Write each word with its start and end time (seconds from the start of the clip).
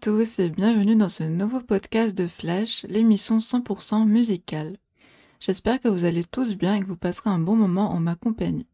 tous 0.00 0.40
et 0.40 0.48
bienvenue 0.50 0.96
dans 0.96 1.08
ce 1.08 1.22
nouveau 1.22 1.60
podcast 1.60 2.18
de 2.18 2.26
Flash, 2.26 2.84
l'émission 2.88 3.38
100% 3.38 4.06
musicale. 4.06 4.76
J'espère 5.38 5.78
que 5.78 5.86
vous 5.86 6.04
allez 6.04 6.24
tous 6.24 6.56
bien 6.56 6.74
et 6.74 6.80
que 6.80 6.86
vous 6.86 6.96
passerez 6.96 7.30
un 7.30 7.38
bon 7.38 7.54
moment 7.54 7.92
en 7.92 8.00
ma 8.00 8.16
compagnie. 8.16 8.68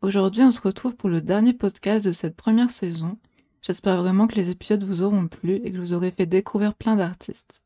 Aujourd'hui, 0.00 0.42
on 0.42 0.50
se 0.50 0.60
retrouve 0.60 0.96
pour 0.96 1.08
le 1.08 1.22
dernier 1.22 1.52
podcast 1.52 2.04
de 2.04 2.10
cette 2.10 2.34
première 2.34 2.70
saison. 2.70 3.16
J'espère 3.62 4.02
vraiment 4.02 4.26
que 4.26 4.34
les 4.34 4.50
épisodes 4.50 4.82
vous 4.82 5.04
auront 5.04 5.28
plu 5.28 5.60
et 5.62 5.70
que 5.70 5.76
je 5.76 5.80
vous 5.82 5.94
aurai 5.94 6.10
fait 6.10 6.26
découvrir 6.26 6.74
plein 6.74 6.96
d'artistes. 6.96 7.60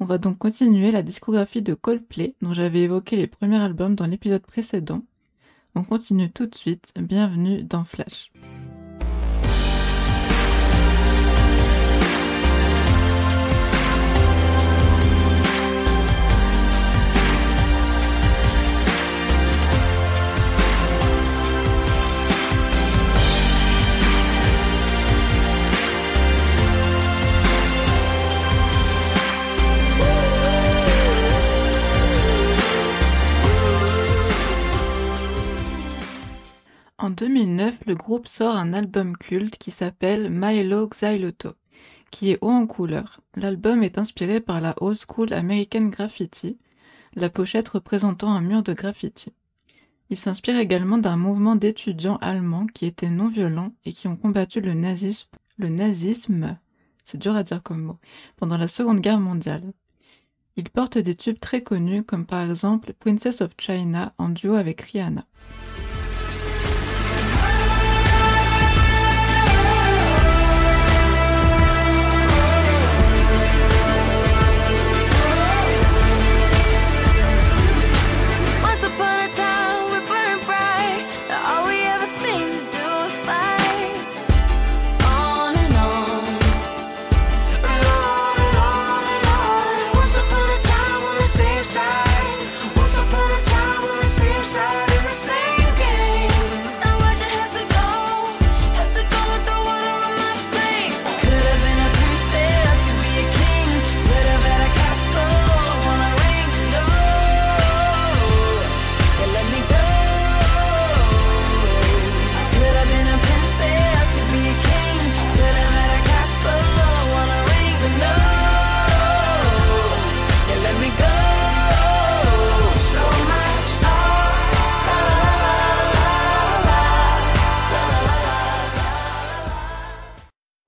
On 0.00 0.06
va 0.06 0.18
donc 0.18 0.38
continuer 0.38 0.90
la 0.90 1.04
discographie 1.04 1.62
de 1.62 1.74
Coldplay 1.74 2.34
dont 2.42 2.52
j'avais 2.52 2.80
évoqué 2.80 3.14
les 3.14 3.28
premiers 3.28 3.60
albums 3.60 3.94
dans 3.94 4.06
l'épisode 4.06 4.44
précédent. 4.44 5.02
On 5.76 5.84
continue 5.84 6.32
tout 6.32 6.46
de 6.46 6.54
suite. 6.56 6.92
Bienvenue 6.96 7.62
dans 7.62 7.84
Flash. 7.84 8.32
En 36.98 37.10
2009, 37.10 37.80
le 37.86 37.94
groupe 37.94 38.26
sort 38.26 38.56
un 38.56 38.72
album 38.72 39.18
culte 39.18 39.58
qui 39.58 39.70
s'appelle 39.70 40.30
Milo 40.30 40.88
Xyloto, 40.88 41.50
qui 42.10 42.30
est 42.30 42.38
haut 42.40 42.48
en 42.48 42.66
couleur. 42.66 43.20
L'album 43.34 43.82
est 43.82 43.98
inspiré 43.98 44.40
par 44.40 44.62
la 44.62 44.74
old 44.80 44.96
school 44.96 45.34
American 45.34 45.88
Graffiti, 45.88 46.56
la 47.14 47.28
pochette 47.28 47.68
représentant 47.68 48.30
un 48.30 48.40
mur 48.40 48.62
de 48.62 48.72
graffiti. 48.72 49.34
Il 50.08 50.16
s'inspire 50.16 50.58
également 50.58 50.96
d'un 50.96 51.18
mouvement 51.18 51.54
d'étudiants 51.54 52.16
allemands 52.22 52.66
qui 52.66 52.86
étaient 52.86 53.10
non 53.10 53.28
violents 53.28 53.74
et 53.84 53.92
qui 53.92 54.08
ont 54.08 54.16
combattu 54.16 54.62
le 54.62 54.72
nazisme, 54.72 56.58
c'est 57.04 57.18
dur 57.18 57.36
à 57.36 57.42
dire 57.42 57.62
comme 57.62 57.98
pendant 58.36 58.56
la 58.56 58.68
Seconde 58.68 59.00
Guerre 59.00 59.20
mondiale. 59.20 59.74
Il 60.56 60.70
porte 60.70 60.96
des 60.96 61.14
tubes 61.14 61.40
très 61.40 61.62
connus 61.62 62.04
comme 62.04 62.24
par 62.24 62.48
exemple 62.48 62.94
Princess 62.94 63.42
of 63.42 63.52
China 63.58 64.14
en 64.16 64.30
duo 64.30 64.54
avec 64.54 64.80
Rihanna. 64.80 65.26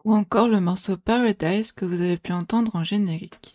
Ou 0.08 0.14
encore 0.14 0.48
le 0.48 0.58
morceau 0.58 0.96
Paradise 0.96 1.70
que 1.70 1.84
vous 1.84 2.00
avez 2.00 2.16
pu 2.16 2.32
entendre 2.32 2.74
en 2.76 2.82
générique. 2.82 3.54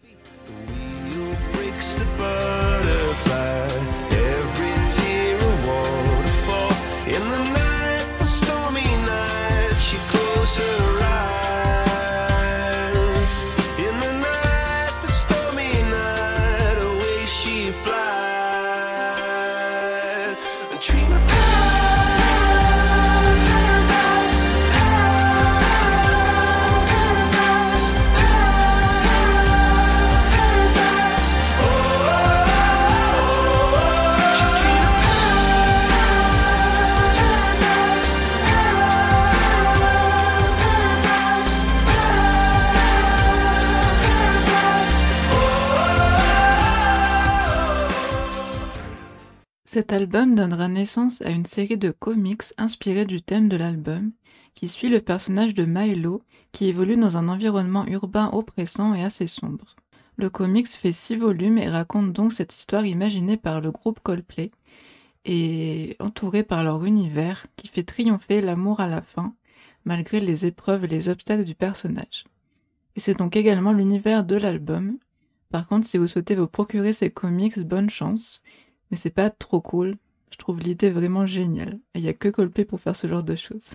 Cet 50.13 50.19
album 50.19 50.35
donnera 50.35 50.67
naissance 50.67 51.23
à 51.23 51.31
une 51.31 51.47
série 51.47 51.79
de 51.79 51.89
comics 51.89 52.43
inspirés 52.59 53.05
du 53.05 53.23
thème 53.23 53.49
de 53.49 53.57
l'album, 53.57 54.11
qui 54.53 54.67
suit 54.67 54.89
le 54.89 54.99
personnage 54.99 55.55
de 55.55 55.65
Milo, 55.65 56.21
qui 56.51 56.67
évolue 56.67 56.97
dans 56.97 57.17
un 57.17 57.29
environnement 57.29 57.87
urbain 57.87 58.29
oppressant 58.31 58.93
et 58.93 59.03
assez 59.03 59.25
sombre. 59.25 59.75
Le 60.17 60.29
comics 60.29 60.67
fait 60.67 60.91
six 60.91 61.15
volumes 61.15 61.57
et 61.57 61.67
raconte 61.67 62.13
donc 62.13 62.31
cette 62.31 62.53
histoire 62.53 62.85
imaginée 62.85 63.37
par 63.37 63.59
le 63.59 63.71
groupe 63.71 64.01
Coldplay, 64.03 64.51
et 65.25 65.95
entourée 65.99 66.43
par 66.43 66.63
leur 66.63 66.85
univers, 66.85 67.47
qui 67.55 67.67
fait 67.67 67.81
triompher 67.81 68.41
l'amour 68.41 68.81
à 68.81 68.87
la 68.87 69.01
fin, 69.01 69.33
malgré 69.83 70.19
les 70.19 70.45
épreuves 70.45 70.83
et 70.83 70.89
les 70.89 71.09
obstacles 71.09 71.43
du 71.43 71.55
personnage. 71.55 72.25
Et 72.95 72.99
c'est 72.99 73.17
donc 73.17 73.35
également 73.35 73.73
l'univers 73.73 74.23
de 74.23 74.35
l'album. 74.35 74.95
Par 75.49 75.67
contre, 75.67 75.87
si 75.87 75.97
vous 75.97 76.05
souhaitez 76.05 76.35
vous 76.35 76.45
procurer 76.45 76.93
ces 76.93 77.09
comics, 77.09 77.59
bonne 77.61 77.89
chance 77.89 78.43
mais 78.93 78.97
c'est 78.97 79.09
pas 79.09 79.31
trop 79.31 79.59
cool. 79.59 79.95
Je 80.31 80.37
trouve 80.37 80.59
l'idée 80.59 80.91
vraiment 80.91 81.25
géniale. 81.25 81.79
Et 81.95 81.97
il 81.97 82.05
y 82.05 82.09
a 82.09 82.13
que 82.13 82.27
Colpé 82.27 82.63
pour 82.63 82.79
faire 82.79 82.95
ce 82.95 83.07
genre 83.07 83.23
de 83.23 83.33
choses. 83.33 83.71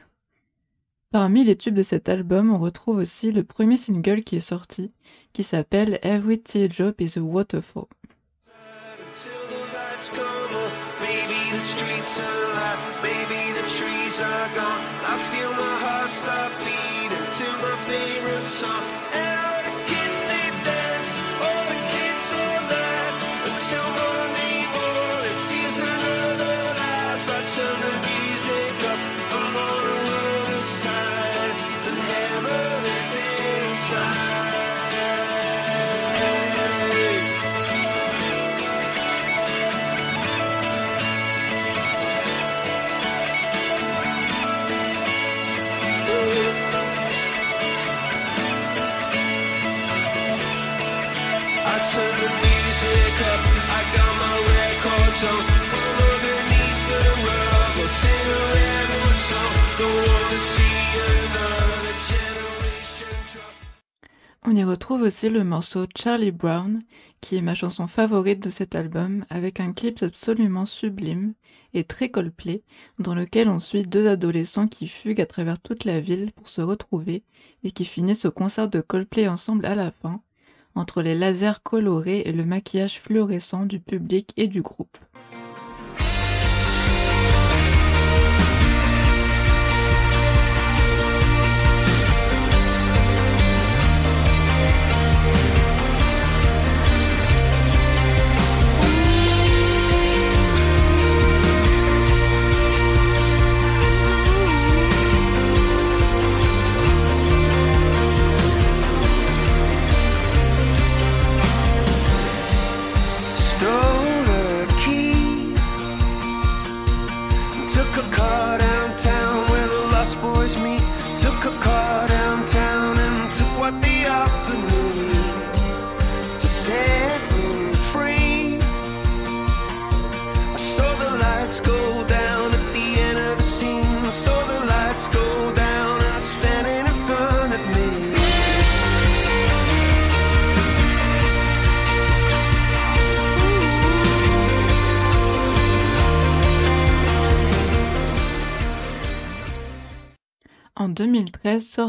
Parmi 1.10 1.44
les 1.44 1.56
tubes 1.56 1.74
de 1.74 1.82
cet 1.82 2.08
album, 2.08 2.52
on 2.52 2.58
retrouve 2.58 2.98
aussi 2.98 3.32
le 3.32 3.42
premier 3.42 3.76
single 3.76 4.22
qui 4.22 4.36
est 4.36 4.38
sorti, 4.38 4.92
qui 5.32 5.42
s'appelle 5.42 5.98
Every 6.02 6.38
Teardrop 6.38 7.00
is 7.00 7.14
a 7.18 7.20
Waterfall. 7.20 7.86
Y 64.58 64.64
retrouve 64.64 65.02
aussi 65.02 65.28
le 65.28 65.44
morceau 65.44 65.86
Charlie 65.96 66.32
Brown, 66.32 66.82
qui 67.20 67.36
est 67.36 67.42
ma 67.42 67.54
chanson 67.54 67.86
favorite 67.86 68.42
de 68.42 68.48
cet 68.48 68.74
album, 68.74 69.24
avec 69.30 69.60
un 69.60 69.72
clip 69.72 70.02
absolument 70.02 70.66
sublime 70.66 71.34
et 71.74 71.84
très 71.84 72.08
Coldplay, 72.08 72.62
dans 72.98 73.14
lequel 73.14 73.48
on 73.48 73.60
suit 73.60 73.84
deux 73.84 74.08
adolescents 74.08 74.66
qui 74.66 74.88
fuguent 74.88 75.20
à 75.20 75.26
travers 75.26 75.60
toute 75.60 75.84
la 75.84 76.00
ville 76.00 76.32
pour 76.32 76.48
se 76.48 76.60
retrouver 76.60 77.22
et 77.62 77.70
qui 77.70 77.84
finissent 77.84 78.24
au 78.24 78.32
concert 78.32 78.68
de 78.68 78.80
Coldplay 78.80 79.28
ensemble 79.28 79.64
à 79.64 79.76
la 79.76 79.92
fin, 79.92 80.22
entre 80.74 81.02
les 81.02 81.14
lasers 81.14 81.62
colorés 81.62 82.22
et 82.26 82.32
le 82.32 82.44
maquillage 82.44 83.00
fluorescent 83.00 83.64
du 83.64 83.78
public 83.78 84.32
et 84.36 84.48
du 84.48 84.62
groupe. 84.62 84.98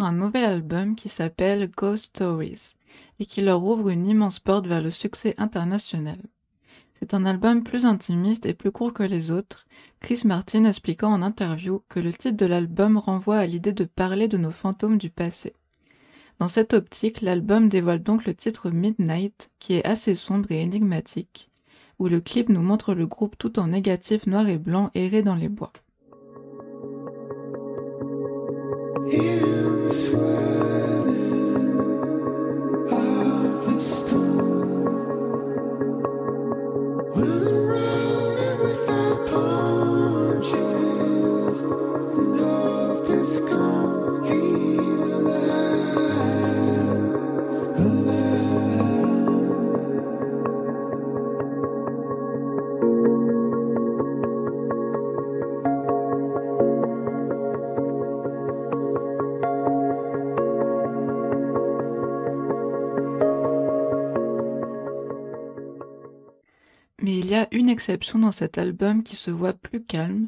Un 0.03 0.13
nouvel 0.13 0.45
album 0.45 0.95
qui 0.95 1.09
s'appelle 1.09 1.69
Ghost 1.69 2.05
Stories 2.05 2.73
et 3.19 3.25
qui 3.25 3.41
leur 3.41 3.63
ouvre 3.63 3.89
une 3.89 4.07
immense 4.07 4.39
porte 4.39 4.67
vers 4.67 4.81
le 4.81 4.91
succès 4.91 5.35
international. 5.37 6.17
C'est 6.93 7.13
un 7.13 7.25
album 7.25 7.63
plus 7.63 7.85
intimiste 7.85 8.45
et 8.45 8.53
plus 8.53 8.71
court 8.71 8.93
que 8.93 9.03
les 9.03 9.31
autres, 9.31 9.67
Chris 9.99 10.21
Martin 10.25 10.65
expliquant 10.65 11.13
en 11.13 11.21
interview 11.21 11.81
que 11.87 11.99
le 11.99 12.11
titre 12.11 12.35
de 12.35 12.45
l'album 12.45 12.97
renvoie 12.97 13.37
à 13.37 13.45
l'idée 13.45 13.71
de 13.71 13.85
parler 13.85 14.27
de 14.27 14.37
nos 14.37 14.51
fantômes 14.51 14.97
du 14.97 15.09
passé. 15.09 15.53
Dans 16.39 16.47
cette 16.47 16.73
optique, 16.73 17.21
l'album 17.21 17.69
dévoile 17.69 18.01
donc 18.01 18.25
le 18.25 18.33
titre 18.33 18.69
Midnight, 18.69 19.49
qui 19.59 19.73
est 19.73 19.85
assez 19.85 20.15
sombre 20.15 20.51
et 20.51 20.61
énigmatique, 20.61 21.49
où 21.99 22.07
le 22.07 22.21
clip 22.21 22.49
nous 22.49 22.61
montre 22.61 22.93
le 22.93 23.07
groupe 23.07 23.37
tout 23.37 23.59
en 23.59 23.67
négatif 23.67 24.27
noir 24.27 24.47
et 24.47 24.57
blanc 24.57 24.89
errer 24.93 25.21
dans 25.21 25.35
les 25.35 25.49
bois. 25.49 25.73
in 29.07 29.83
this 29.83 30.11
world. 30.11 30.88
Exception 67.79 68.19
dans 68.19 68.33
cet 68.33 68.57
album 68.57 69.03
qui 69.03 69.15
se 69.15 69.31
voit 69.31 69.53
plus 69.53 69.81
calme, 69.81 70.27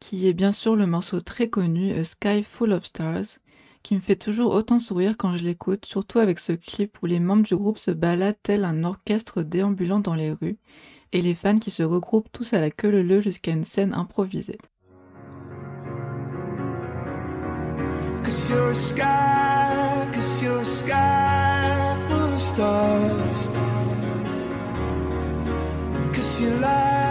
qui 0.00 0.26
est 0.26 0.32
bien 0.32 0.50
sûr 0.50 0.74
le 0.74 0.84
morceau 0.84 1.20
très 1.20 1.48
connu 1.48 1.92
A 1.92 2.02
Sky 2.02 2.42
Full 2.42 2.72
of 2.72 2.84
Stars, 2.84 3.38
qui 3.84 3.94
me 3.94 4.00
fait 4.00 4.16
toujours 4.16 4.52
autant 4.52 4.80
sourire 4.80 5.14
quand 5.16 5.36
je 5.36 5.44
l'écoute, 5.44 5.86
surtout 5.86 6.18
avec 6.18 6.40
ce 6.40 6.50
clip 6.50 7.00
où 7.00 7.06
les 7.06 7.20
membres 7.20 7.44
du 7.44 7.54
groupe 7.54 7.78
se 7.78 7.92
baladent 7.92 8.34
tel 8.42 8.64
un 8.64 8.82
orchestre 8.82 9.44
déambulant 9.44 10.00
dans 10.00 10.16
les 10.16 10.32
rues, 10.32 10.58
et 11.12 11.22
les 11.22 11.36
fans 11.36 11.60
qui 11.60 11.70
se 11.70 11.84
regroupent 11.84 12.32
tous 12.32 12.52
à 12.52 12.60
la 12.60 12.72
queue 12.72 13.00
leu 13.00 13.20
jusqu'à 13.20 13.52
une 13.52 13.62
scène 13.62 13.94
improvisée. 13.94 14.58
You 26.42 26.50
light 26.58 27.01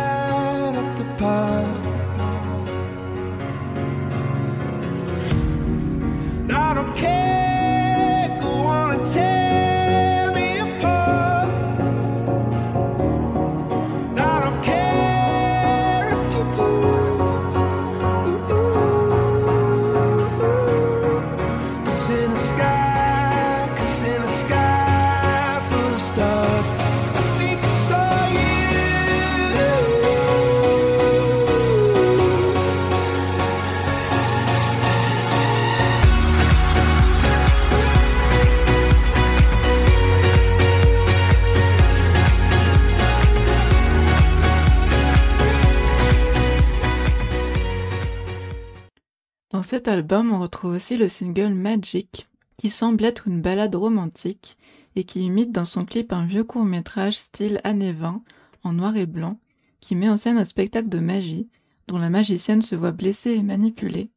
cet 49.71 49.87
album, 49.87 50.33
on 50.33 50.41
retrouve 50.41 50.73
aussi 50.73 50.97
le 50.97 51.07
single 51.07 51.53
Magic, 51.53 52.27
qui 52.57 52.69
semble 52.69 53.05
être 53.05 53.29
une 53.29 53.41
ballade 53.41 53.73
romantique 53.73 54.57
et 54.97 55.05
qui 55.05 55.21
imite 55.21 55.53
dans 55.53 55.63
son 55.63 55.85
clip 55.85 56.11
un 56.11 56.25
vieux 56.25 56.43
court 56.43 56.65
métrage 56.65 57.17
style 57.17 57.61
années 57.63 57.93
20 57.93 58.21
en 58.65 58.73
noir 58.73 58.97
et 58.97 59.05
blanc, 59.05 59.39
qui 59.79 59.95
met 59.95 60.09
en 60.09 60.17
scène 60.17 60.37
un 60.37 60.43
spectacle 60.43 60.89
de 60.89 60.99
magie 60.99 61.47
dont 61.87 61.99
la 61.99 62.09
magicienne 62.09 62.61
se 62.61 62.75
voit 62.75 62.91
blessée 62.91 63.31
et 63.31 63.43
manipulée, 63.43 64.11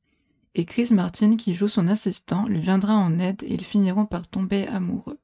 et 0.56 0.64
Chris 0.64 0.88
Martin 0.90 1.36
qui 1.36 1.54
joue 1.54 1.68
son 1.68 1.86
assistant 1.86 2.48
lui 2.48 2.58
viendra 2.58 2.96
en 2.96 3.20
aide 3.20 3.44
et 3.44 3.52
ils 3.52 3.64
finiront 3.64 4.06
par 4.06 4.26
tomber 4.26 4.66
amoureux. 4.66 5.20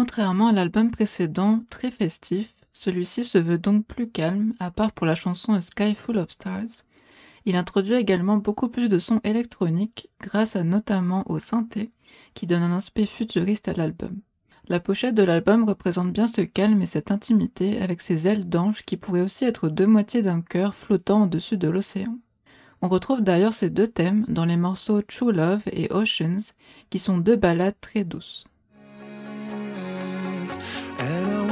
Contrairement 0.00 0.48
à 0.48 0.52
l'album 0.52 0.90
précédent, 0.90 1.60
très 1.70 1.90
festif, 1.90 2.54
celui-ci 2.72 3.22
se 3.22 3.36
veut 3.36 3.58
donc 3.58 3.84
plus 3.84 4.08
calme, 4.08 4.54
à 4.58 4.70
part 4.70 4.92
pour 4.92 5.06
la 5.06 5.14
chanson 5.14 5.52
A 5.52 5.60
Sky 5.60 5.94
Full 5.94 6.16
of 6.16 6.30
Stars. 6.30 6.86
Il 7.44 7.54
introduit 7.54 7.96
également 7.96 8.38
beaucoup 8.38 8.70
plus 8.70 8.88
de 8.88 8.98
sons 8.98 9.20
électroniques, 9.24 10.08
grâce 10.22 10.56
à 10.56 10.64
notamment 10.64 11.30
au 11.30 11.38
synthé, 11.38 11.90
qui 12.32 12.46
donne 12.46 12.62
un 12.62 12.74
aspect 12.78 13.04
futuriste 13.04 13.68
à 13.68 13.74
l'album. 13.74 14.22
La 14.68 14.80
pochette 14.80 15.14
de 15.14 15.22
l'album 15.22 15.64
représente 15.64 16.14
bien 16.14 16.28
ce 16.28 16.40
calme 16.40 16.80
et 16.80 16.86
cette 16.86 17.10
intimité 17.10 17.82
avec 17.82 18.00
ses 18.00 18.26
ailes 18.26 18.48
d'ange 18.48 18.86
qui 18.86 18.96
pourraient 18.96 19.20
aussi 19.20 19.44
être 19.44 19.68
deux 19.68 19.86
moitiés 19.86 20.22
d'un 20.22 20.40
cœur 20.40 20.74
flottant 20.74 21.24
au-dessus 21.24 21.58
de 21.58 21.68
l'océan. 21.68 22.16
On 22.80 22.88
retrouve 22.88 23.20
d'ailleurs 23.20 23.52
ces 23.52 23.68
deux 23.68 23.86
thèmes 23.86 24.24
dans 24.28 24.46
les 24.46 24.56
morceaux 24.56 25.02
True 25.02 25.34
Love 25.34 25.64
et 25.70 25.92
Oceans, 25.92 26.54
qui 26.88 26.98
sont 26.98 27.18
deux 27.18 27.36
ballades 27.36 27.78
très 27.82 28.04
douces. 28.04 28.46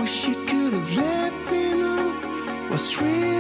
she 0.09 0.35
could 0.35 0.73
have 0.73 0.95
let 0.97 1.33
me 1.53 1.75
know 1.75 2.69
what's 2.71 3.01
real. 3.01 3.38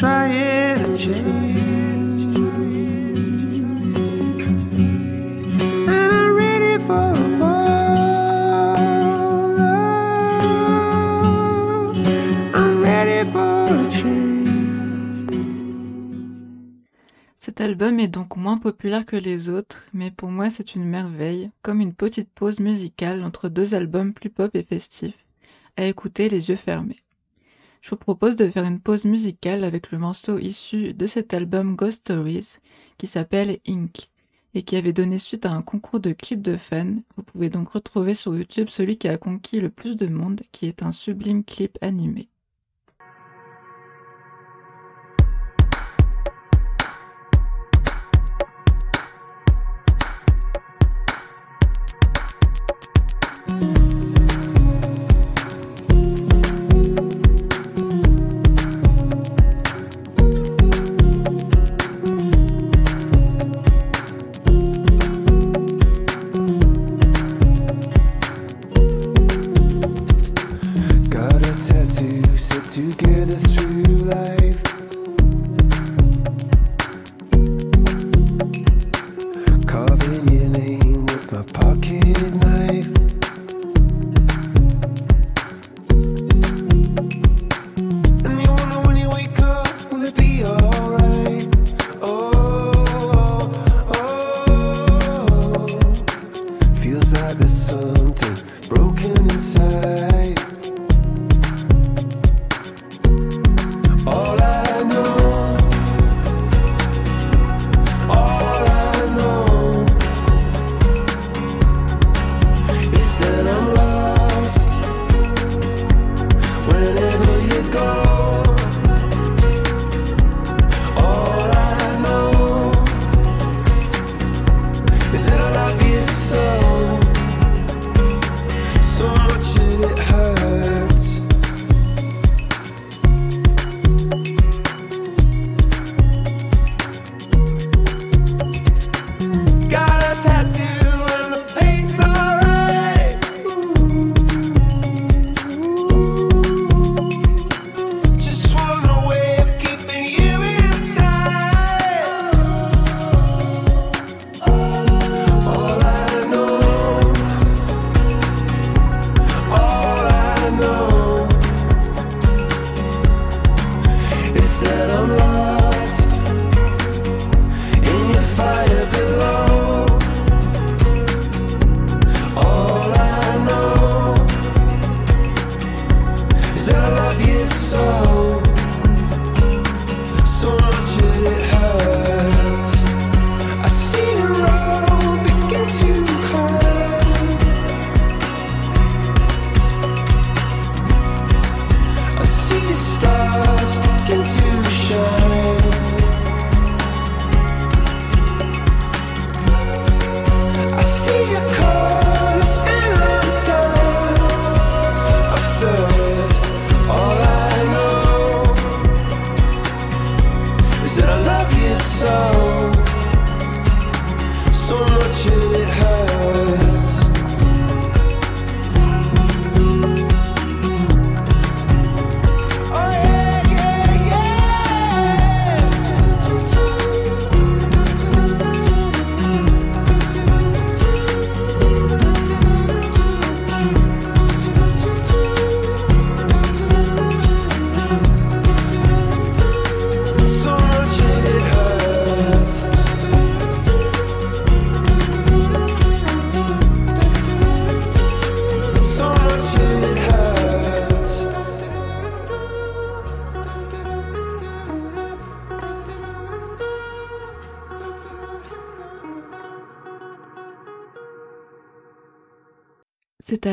Cet 0.00 0.08
album 17.60 18.00
est 18.00 18.08
donc 18.08 18.36
moins 18.36 18.56
populaire 18.56 19.04
que 19.04 19.16
les 19.16 19.50
autres, 19.50 19.84
mais 19.92 20.10
pour 20.10 20.30
moi 20.30 20.48
c'est 20.48 20.74
une 20.74 20.86
merveille, 20.86 21.50
comme 21.60 21.82
une 21.82 21.92
petite 21.92 22.30
pause 22.30 22.58
musicale 22.60 23.22
entre 23.22 23.50
deux 23.50 23.74
albums 23.74 24.14
plus 24.14 24.30
pop 24.30 24.54
et 24.54 24.62
festifs, 24.62 25.26
à 25.76 25.84
écouter 25.84 26.30
les 26.30 26.48
yeux 26.48 26.56
fermés. 26.56 26.96
Je 27.80 27.90
vous 27.90 27.96
propose 27.96 28.36
de 28.36 28.48
faire 28.48 28.64
une 28.64 28.80
pause 28.80 29.06
musicale 29.06 29.64
avec 29.64 29.90
le 29.90 29.98
morceau 29.98 30.38
issu 30.38 30.92
de 30.92 31.06
cet 31.06 31.32
album 31.32 31.76
Ghost 31.76 32.00
Stories, 32.00 32.58
qui 32.98 33.06
s'appelle 33.06 33.58
Ink, 33.66 34.10
et 34.54 34.62
qui 34.62 34.76
avait 34.76 34.92
donné 34.92 35.16
suite 35.16 35.46
à 35.46 35.52
un 35.52 35.62
concours 35.62 36.00
de 36.00 36.12
clips 36.12 36.42
de 36.42 36.56
fans. 36.56 36.96
Vous 37.16 37.22
pouvez 37.22 37.48
donc 37.48 37.70
retrouver 37.70 38.12
sur 38.14 38.36
YouTube 38.36 38.68
celui 38.68 38.98
qui 38.98 39.08
a 39.08 39.16
conquis 39.16 39.60
le 39.60 39.70
plus 39.70 39.96
de 39.96 40.08
monde, 40.08 40.42
qui 40.52 40.66
est 40.66 40.82
un 40.82 40.92
sublime 40.92 41.42
clip 41.42 41.78
animé. 41.80 42.28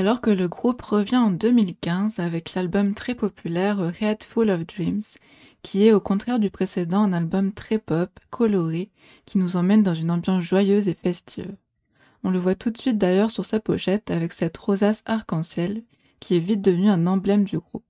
Alors 0.07 0.21
que 0.21 0.29
le 0.29 0.47
groupe 0.47 0.81
revient 0.83 1.17
en 1.17 1.31
2015 1.31 2.19
avec 2.19 2.53
l'album 2.53 2.93
très 2.93 3.13
populaire 3.13 3.81
A 3.81 3.91
Head 3.99 4.23
Full 4.23 4.49
of 4.49 4.65
Dreams, 4.65 5.01
qui 5.63 5.85
est 5.85 5.91
au 5.91 5.99
contraire 5.99 6.39
du 6.39 6.49
précédent 6.49 7.03
un 7.03 7.11
album 7.11 7.51
très 7.51 7.77
pop, 7.77 8.09
coloré, 8.29 8.89
qui 9.25 9.37
nous 9.37 9.57
emmène 9.57 9.83
dans 9.83 9.93
une 9.93 10.09
ambiance 10.09 10.45
joyeuse 10.45 10.87
et 10.87 10.93
festive. 10.93 11.53
On 12.23 12.29
le 12.29 12.39
voit 12.39 12.55
tout 12.55 12.69
de 12.69 12.77
suite 12.77 12.97
d'ailleurs 12.97 13.31
sur 13.31 13.43
sa 13.43 13.59
pochette 13.59 14.09
avec 14.09 14.31
cette 14.31 14.55
rosace 14.55 15.03
arc-en-ciel, 15.07 15.83
qui 16.21 16.37
est 16.37 16.39
vite 16.39 16.61
devenue 16.61 16.89
un 16.89 17.05
emblème 17.05 17.43
du 17.43 17.59
groupe. 17.59 17.83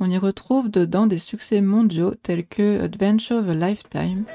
On 0.00 0.10
y 0.10 0.18
retrouve 0.18 0.70
dedans 0.70 1.06
des 1.06 1.16
succès 1.16 1.62
mondiaux 1.62 2.12
tels 2.14 2.46
que 2.46 2.82
Adventure 2.82 3.38
of 3.38 3.48
a 3.48 3.54
Lifetime, 3.54 4.26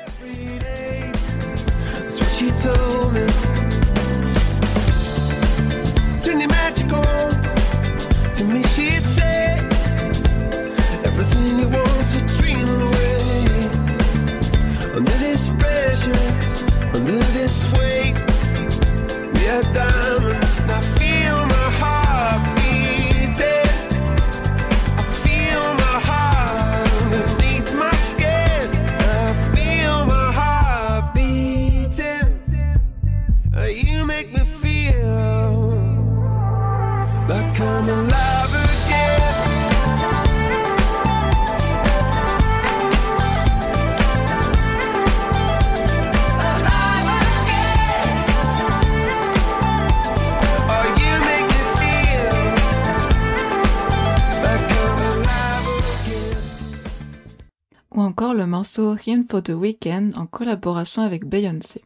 morceau 58.47 58.95
Hymn 58.95 59.25
for 59.29 59.43
the 59.43 59.49
Weekend 59.49 60.15
en 60.15 60.25
collaboration 60.25 61.01
avec 61.01 61.25
Beyoncé. 61.25 61.81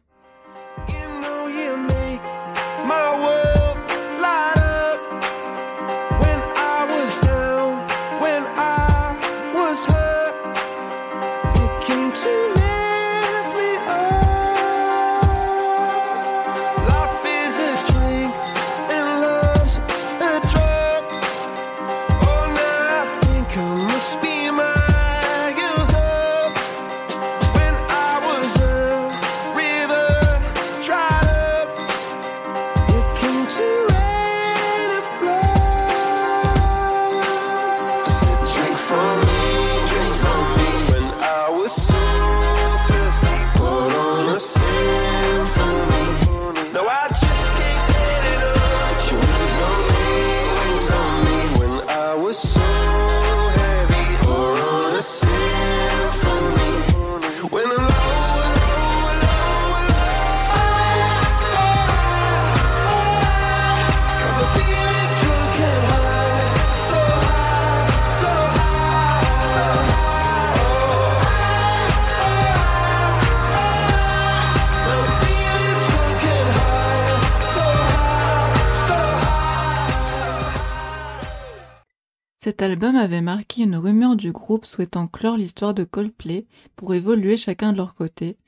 Du 84.22 84.32
groupe 84.32 84.66
souhaitant 84.66 85.08
clore 85.08 85.36
l'histoire 85.36 85.74
de 85.74 85.82
Coldplay 85.84 86.46
pour 86.76 86.94
évoluer 86.94 87.36
chacun 87.36 87.72
de 87.72 87.76
leur 87.76 87.94
côté. 87.94 88.38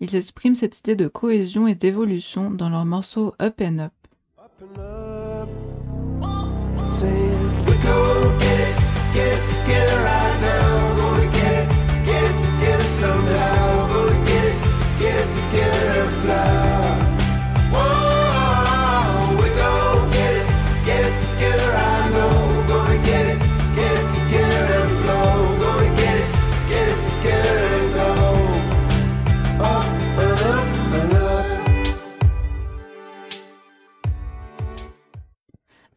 Ils 0.00 0.14
expriment 0.14 0.54
cette 0.54 0.78
idée 0.78 0.96
de 0.96 1.08
cohésion 1.08 1.66
et 1.66 1.74
d'évolution 1.74 2.50
dans 2.50 2.70
leur 2.70 2.84
morceau 2.84 3.34
Up 3.42 3.60
and 3.60 3.78
Up. 3.78 3.92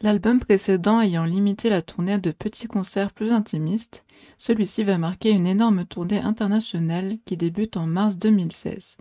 L'album 0.07 0.39
précédent 0.39 1.01
ayant 1.01 1.25
limité 1.25 1.69
la 1.69 1.81
tournée 1.81 2.13
à 2.13 2.17
de 2.17 2.31
petits 2.31 2.67
concerts 2.67 3.11
plus 3.11 3.33
intimistes, 3.33 4.05
celui-ci 4.37 4.85
va 4.85 4.97
marquer 4.97 5.31
une 5.31 5.45
énorme 5.45 5.83
tournée 5.83 6.19
internationale 6.19 7.17
qui 7.25 7.35
débute 7.35 7.75
en 7.75 7.87
mars 7.87 8.15
2016. 8.15 8.95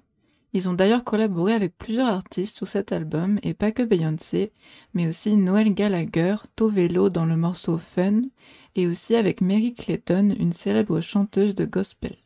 Ils 0.52 0.68
ont 0.68 0.72
d'ailleurs 0.72 1.04
collaboré 1.04 1.52
avec 1.52 1.78
plusieurs 1.78 2.08
artistes 2.08 2.56
sur 2.56 2.66
cet 2.66 2.90
album 2.90 3.38
et 3.44 3.54
pas 3.54 3.70
que 3.70 3.84
Beyoncé, 3.84 4.50
mais 4.94 5.06
aussi 5.06 5.36
Noel 5.36 5.74
Gallagher, 5.74 6.34
Tovelo 6.56 7.08
dans 7.08 7.24
le 7.24 7.36
morceau 7.36 7.78
Fun, 7.78 8.22
et 8.74 8.88
aussi 8.88 9.14
avec 9.14 9.40
Mary 9.40 9.74
Clayton, 9.74 10.34
une 10.36 10.52
célèbre 10.52 11.00
chanteuse 11.00 11.54
de 11.54 11.66
gospel. 11.66 12.16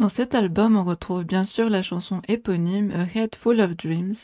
Dans 0.00 0.08
cet 0.08 0.34
album, 0.34 0.76
on 0.78 0.84
retrouve 0.84 1.24
bien 1.24 1.44
sûr 1.44 1.68
la 1.68 1.82
chanson 1.82 2.22
éponyme 2.26 2.90
A 2.92 3.18
Head 3.18 3.34
Full 3.34 3.60
of 3.60 3.76
Dreams, 3.76 4.14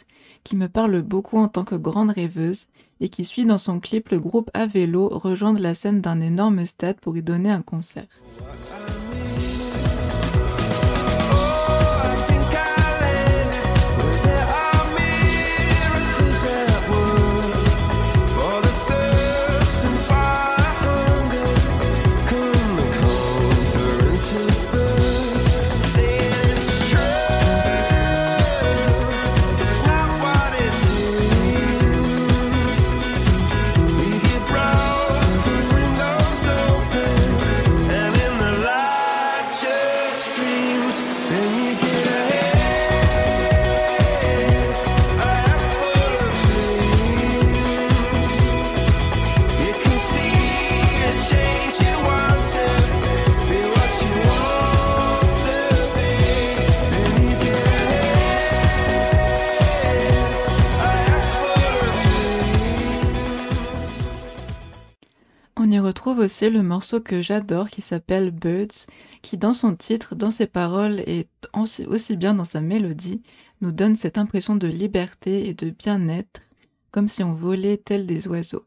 qui 0.43 0.57
me 0.57 0.69
parle 0.69 1.03
beaucoup 1.03 1.37
en 1.37 1.49
tant 1.49 1.65
que 1.65 1.75
grande 1.75 2.09
rêveuse 2.09 2.69
et 3.01 3.11
qui 3.11 3.27
suit 3.27 3.45
dans 3.45 3.59
son 3.59 3.79
clip 3.79 4.09
le 4.09 4.19
groupe 4.19 4.51
à 4.55 4.65
rejoindre 4.65 5.61
la 5.61 5.75
scène 5.75 6.01
d'un 6.01 6.23
énorme 6.23 6.65
stade 6.65 6.99
pour 6.99 7.15
y 7.19 7.23
donner 7.23 7.51
un 7.51 7.61
concert. 7.61 8.07
Retrouve 66.07 66.25
aussi 66.25 66.49
le 66.49 66.63
morceau 66.63 67.01
que 67.01 67.21
j'adore 67.21 67.67
qui 67.67 67.81
s'appelle 67.81 68.31
Birds, 68.31 68.87
qui 69.23 69.37
dans 69.37 69.53
son 69.53 69.75
titre, 69.75 70.15
dans 70.15 70.31
ses 70.31 70.47
paroles 70.47 71.01
et 71.01 71.27
aussi 71.89 72.17
bien 72.17 72.33
dans 72.33 72.45
sa 72.45 72.61
mélodie, 72.61 73.23
nous 73.61 73.73
donne 73.73 73.97
cette 73.97 74.17
impression 74.17 74.55
de 74.55 74.69
liberté 74.69 75.49
et 75.49 75.55
de 75.55 75.71
bien-être, 75.71 76.43
comme 76.93 77.09
si 77.09 77.25
on 77.25 77.35
volait 77.35 77.79
tel 77.79 78.07
des 78.07 78.29
oiseaux. 78.29 78.65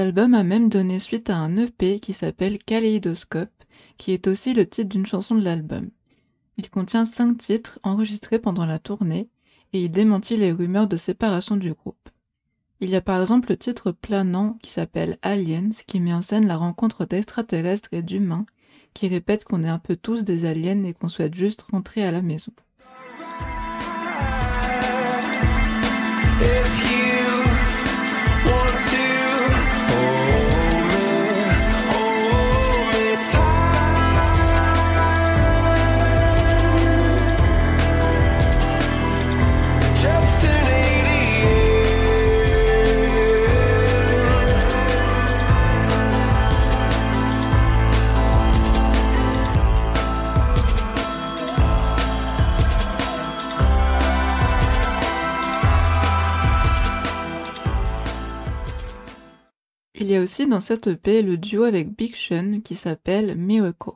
Album 0.00 0.34
a 0.34 0.42
même 0.42 0.68
donné 0.68 0.98
suite 0.98 1.30
à 1.30 1.36
un 1.36 1.56
EP 1.56 2.00
qui 2.00 2.12
s'appelle 2.12 2.58
Kaleidoscope, 2.58 3.50
qui 3.98 4.12
est 4.12 4.26
aussi 4.26 4.54
le 4.54 4.66
titre 4.66 4.88
d'une 4.88 5.06
chanson 5.06 5.34
de 5.34 5.44
l'album. 5.44 5.90
Il 6.56 6.70
contient 6.70 7.04
cinq 7.04 7.38
titres 7.38 7.78
enregistrés 7.82 8.38
pendant 8.38 8.66
la 8.66 8.78
tournée 8.78 9.28
et 9.72 9.82
il 9.84 9.90
démentit 9.90 10.36
les 10.36 10.52
rumeurs 10.52 10.88
de 10.88 10.96
séparation 10.96 11.56
du 11.56 11.72
groupe. 11.72 12.08
Il 12.80 12.88
y 12.88 12.96
a 12.96 13.02
par 13.02 13.20
exemple 13.20 13.50
le 13.50 13.58
titre 13.58 13.92
planant 13.92 14.58
qui 14.62 14.70
s'appelle 14.70 15.18
Aliens 15.22 15.70
qui 15.86 16.00
met 16.00 16.14
en 16.14 16.22
scène 16.22 16.46
la 16.46 16.56
rencontre 16.56 17.04
d'extraterrestres 17.04 17.90
et 17.92 18.02
d'humains 18.02 18.46
qui 18.94 19.06
répètent 19.06 19.44
qu'on 19.44 19.62
est 19.62 19.68
un 19.68 19.78
peu 19.78 19.96
tous 19.96 20.24
des 20.24 20.46
aliens 20.46 20.82
et 20.84 20.94
qu'on 20.94 21.08
souhaite 21.08 21.34
juste 21.34 21.62
rentrer 21.62 22.04
à 22.04 22.10
la 22.10 22.22
maison. 22.22 22.52
A 60.20 60.22
aussi 60.22 60.46
dans 60.46 60.60
cette 60.60 60.86
EP 60.86 61.22
le 61.22 61.36
duo 61.36 61.64
avec 61.64 61.96
Big 61.96 62.14
Sean 62.14 62.60
qui 62.62 62.74
s'appelle 62.74 63.36
Miracle. 63.36 63.90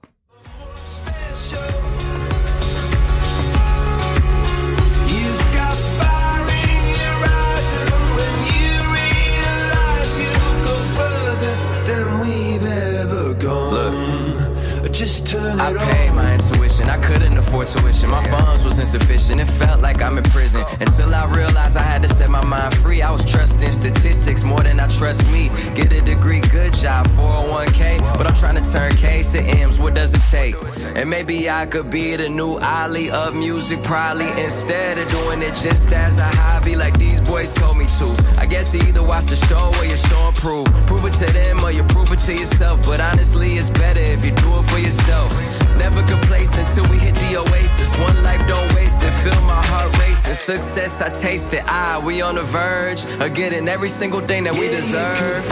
Afford 17.55 17.69
tuition. 17.69 18.11
My 18.11 18.27
funds 18.27 18.65
was 18.65 18.81
insufficient. 18.81 19.41
It 19.41 19.45
felt 19.47 19.81
like 19.81 20.03
I'm 20.03 20.19
in 20.19 20.25
prison. 20.25 20.65
Until 20.81 21.15
I 21.15 21.25
realized 21.27 21.77
I 21.77 21.83
had 21.83 22.03
to 22.03 22.09
set 22.09 22.29
my 22.29 22.45
mind 22.45 22.75
free. 22.75 23.01
I 23.01 23.13
was 23.13 23.25
trusting 23.25 23.71
statistics 23.71 24.43
more 24.43 24.59
than 24.59 24.81
I 24.81 24.89
trust 24.89 25.23
me. 25.31 25.51
Get 25.77 25.93
a 25.93 26.01
degree, 26.01 26.41
good 26.41 26.75
job, 26.75 27.07
401k. 27.07 28.01
But 28.19 28.27
I'm 28.27 28.35
trying 28.35 28.61
to 28.61 28.73
turn 28.73 28.91
K's 28.97 29.29
to 29.35 29.41
M's. 29.41 29.79
What 29.79 29.95
does 29.95 30.13
it 30.15 30.23
take? 30.37 30.57
And 30.97 31.09
maybe 31.09 31.49
I 31.49 31.67
could 31.67 31.91
be 31.91 32.17
the 32.17 32.29
new 32.29 32.59
Ali 32.59 33.09
of 33.11 33.37
music, 33.37 33.85
probably. 33.85 34.31
Instead 34.43 34.99
of 34.99 35.09
doing 35.09 35.41
it 35.43 35.55
just 35.55 35.93
as 35.93 36.19
a 36.19 36.27
hobby, 36.27 36.75
like 36.75 36.99
these 36.99 37.21
boys 37.21 37.55
told 37.55 37.79
me 37.79 37.87
to. 37.87 38.35
I 38.37 38.47
guess 38.47 38.75
you 38.75 38.81
either 38.81 39.05
watch 39.05 39.27
the 39.27 39.37
show 39.37 39.71
or 39.79 39.85
you 39.85 39.97
show 39.97 40.27
and 40.27 40.37
prove. 40.37 40.67
Prove 40.89 41.05
it 41.05 41.13
to 41.25 41.33
them 41.33 41.63
or 41.63 41.71
you 41.71 41.85
prove 41.85 42.11
it 42.11 42.19
to 42.19 42.33
yourself. 42.33 42.83
But 42.85 43.01
honestly, 43.01 43.55
it's 43.55 43.71
better 43.71 44.01
if 44.01 44.25
you 44.25 44.33
do 44.33 44.59
it 44.59 44.65
for 44.65 44.79
yourself. 44.81 45.31
Never 45.79 46.03
complacent 46.03 46.69
till 46.69 46.85
we 46.91 46.99
hit 46.99 47.15
the 47.15 47.37
oasis. 47.39 47.97
One 47.99 48.23
life, 48.23 48.47
don't 48.47 48.73
waste 48.75 49.03
it. 49.03 49.13
Feel 49.23 49.41
my 49.43 49.63
heart 49.63 49.99
racing. 49.99 50.35
Success, 50.35 51.03
I 51.03 51.11
taste 51.11 51.53
it. 51.55 51.63
Ah, 51.67 52.01
we 52.05 52.23
on 52.23 52.37
the 52.37 52.43
verge 52.43 53.05
of 53.21 53.35
getting 53.35 53.69
every 53.69 53.89
single 53.89 54.21
thing 54.21 54.45
that 54.45 54.55
we 54.55 54.69
deserve. 54.69 55.45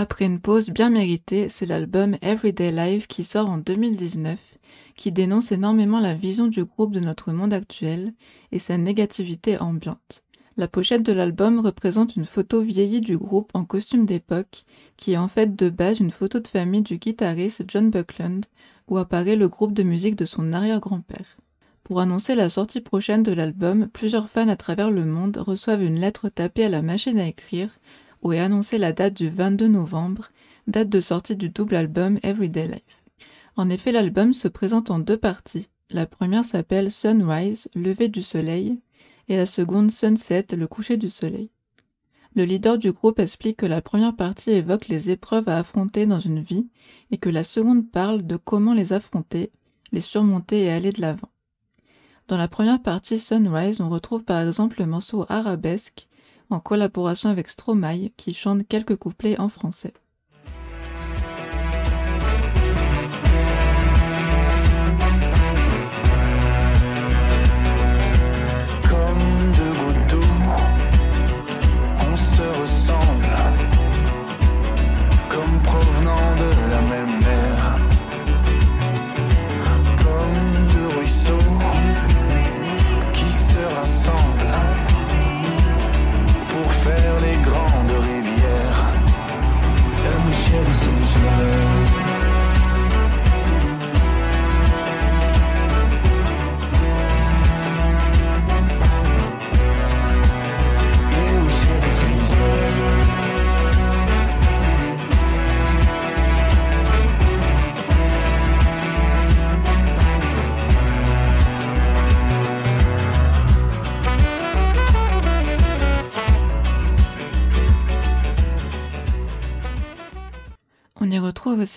Après 0.00 0.26
une 0.26 0.38
pause 0.38 0.70
bien 0.70 0.90
méritée, 0.90 1.48
c'est 1.48 1.66
l'album 1.66 2.16
Everyday 2.22 2.70
Life 2.70 3.08
qui 3.08 3.24
sort 3.24 3.50
en 3.50 3.58
2019, 3.58 4.38
qui 4.94 5.10
dénonce 5.10 5.50
énormément 5.50 5.98
la 5.98 6.14
vision 6.14 6.46
du 6.46 6.64
groupe 6.64 6.92
de 6.92 7.00
notre 7.00 7.32
monde 7.32 7.52
actuel 7.52 8.12
et 8.52 8.60
sa 8.60 8.78
négativité 8.78 9.58
ambiante. 9.58 10.22
La 10.58 10.66
pochette 10.66 11.04
de 11.04 11.12
l'album 11.12 11.60
représente 11.60 12.16
une 12.16 12.24
photo 12.24 12.60
vieillie 12.60 13.00
du 13.00 13.16
groupe 13.16 13.52
en 13.54 13.64
costume 13.64 14.04
d'époque, 14.04 14.64
qui 14.96 15.12
est 15.12 15.16
en 15.16 15.28
fait 15.28 15.54
de 15.54 15.70
base 15.70 16.00
une 16.00 16.10
photo 16.10 16.40
de 16.40 16.48
famille 16.48 16.82
du 16.82 16.98
guitariste 16.98 17.62
John 17.68 17.90
Buckland, 17.90 18.44
où 18.88 18.98
apparaît 18.98 19.36
le 19.36 19.48
groupe 19.48 19.72
de 19.72 19.84
musique 19.84 20.16
de 20.16 20.24
son 20.24 20.52
arrière-grand-père. 20.52 21.36
Pour 21.84 22.00
annoncer 22.00 22.34
la 22.34 22.50
sortie 22.50 22.80
prochaine 22.80 23.22
de 23.22 23.30
l'album, 23.30 23.86
plusieurs 23.86 24.28
fans 24.28 24.48
à 24.48 24.56
travers 24.56 24.90
le 24.90 25.04
monde 25.04 25.36
reçoivent 25.36 25.84
une 25.84 26.00
lettre 26.00 26.28
tapée 26.28 26.64
à 26.64 26.68
la 26.68 26.82
machine 26.82 27.20
à 27.20 27.28
écrire, 27.28 27.70
aurait 28.22 28.40
annoncé 28.40 28.78
la 28.78 28.92
date 28.92 29.14
du 29.14 29.30
22 29.30 29.68
novembre, 29.68 30.26
date 30.66 30.88
de 30.88 31.00
sortie 31.00 31.36
du 31.36 31.50
double 31.50 31.76
album 31.76 32.18
Everyday 32.24 32.66
Life. 32.66 33.04
En 33.54 33.70
effet, 33.70 33.92
l'album 33.92 34.32
se 34.32 34.48
présente 34.48 34.90
en 34.90 34.98
deux 34.98 35.18
parties. 35.18 35.68
La 35.90 36.06
première 36.06 36.44
s'appelle 36.44 36.90
Sunrise, 36.90 37.68
lever 37.76 38.08
du 38.08 38.22
soleil, 38.22 38.80
et 39.28 39.36
la 39.36 39.46
seconde 39.46 39.90
Sunset, 39.90 40.46
le 40.52 40.66
coucher 40.66 40.96
du 40.96 41.08
soleil. 41.08 41.50
Le 42.34 42.44
leader 42.44 42.78
du 42.78 42.92
groupe 42.92 43.18
explique 43.18 43.58
que 43.58 43.66
la 43.66 43.82
première 43.82 44.14
partie 44.14 44.50
évoque 44.50 44.88
les 44.88 45.10
épreuves 45.10 45.48
à 45.48 45.58
affronter 45.58 46.06
dans 46.06 46.18
une 46.18 46.40
vie 46.40 46.68
et 47.10 47.18
que 47.18 47.28
la 47.28 47.44
seconde 47.44 47.90
parle 47.90 48.22
de 48.22 48.36
comment 48.36 48.74
les 48.74 48.92
affronter, 48.92 49.50
les 49.92 50.00
surmonter 50.00 50.64
et 50.64 50.70
aller 50.70 50.92
de 50.92 51.00
l'avant. 51.00 51.30
Dans 52.28 52.36
la 52.36 52.48
première 52.48 52.82
partie 52.82 53.18
Sunrise, 53.18 53.80
on 53.80 53.88
retrouve 53.88 54.24
par 54.24 54.46
exemple 54.46 54.80
le 54.80 54.86
morceau 54.86 55.24
Arabesque 55.28 56.08
en 56.50 56.60
collaboration 56.60 57.30
avec 57.30 57.48
Stromae 57.48 58.10
qui 58.16 58.34
chante 58.34 58.66
quelques 58.68 58.96
couplets 58.96 59.40
en 59.40 59.48
français. 59.48 59.94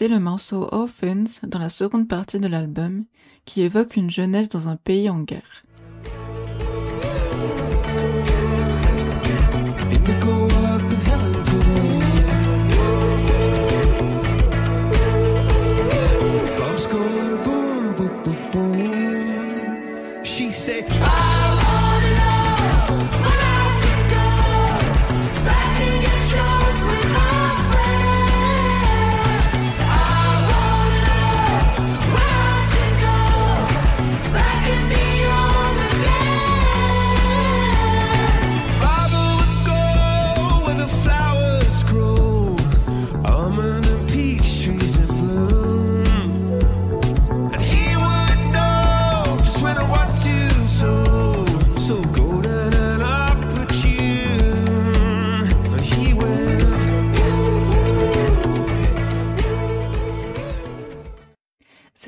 Aussi 0.02 0.12
le 0.12 0.20
morceau 0.20 0.68
Orphans 0.72 1.42
dans 1.44 1.60
la 1.60 1.70
seconde 1.70 2.08
partie 2.08 2.40
de 2.40 2.48
l'album, 2.48 3.06
qui 3.46 3.62
évoque 3.62 3.98
une 3.98 4.10
jeunesse 4.10 4.50
dans 4.50 4.68
un 4.68 4.76
pays 4.76 5.10
en 5.12 5.20
guerre. 5.20 5.62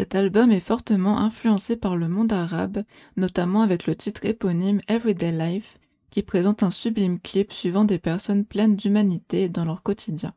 Cet 0.03 0.15
album 0.15 0.51
est 0.51 0.59
fortement 0.59 1.17
influencé 1.19 1.77
par 1.77 1.95
le 1.95 2.09
monde 2.09 2.33
arabe, 2.33 2.83
notamment 3.15 3.61
avec 3.61 3.87
le 3.87 3.95
titre 3.95 4.25
éponyme 4.25 4.81
Everyday 4.89 5.31
Life, 5.31 5.77
qui 6.11 6.23
présente 6.23 6.61
un 6.61 6.71
sublime 6.71 7.21
clip 7.21 7.53
suivant 7.53 7.85
des 7.85 7.99
personnes 7.99 8.43
pleines 8.43 8.75
d'humanité 8.75 9.47
dans 9.47 9.63
leur 9.63 9.81
quotidien. 9.81 10.33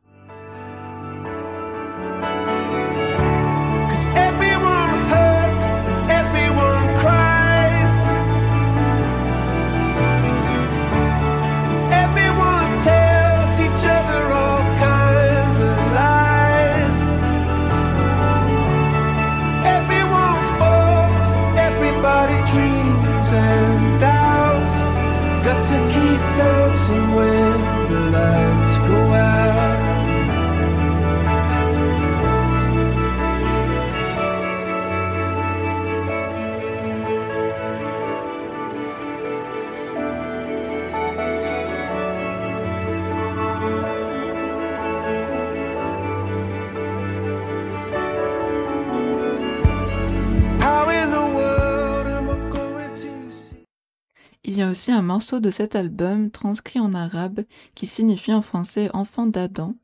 Aussi 54.69 54.91
un 54.91 55.01
morceau 55.01 55.39
de 55.39 55.49
cet 55.49 55.75
album 55.75 56.31
transcrit 56.31 56.79
en 56.79 56.93
arabe 56.93 57.41
qui 57.75 57.87
signifie 57.87 58.33
en 58.33 58.41
français 58.41 58.89
enfant 58.93 59.25
d'Adam 59.25 59.75